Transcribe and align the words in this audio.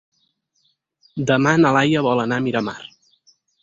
Demà 1.33 1.53
na 1.61 1.77
Laia 1.79 2.05
vol 2.11 2.25
anar 2.27 2.43
a 2.43 2.47
Miramar. 2.51 2.79